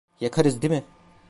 [0.21, 0.83] Yakarız değil mi…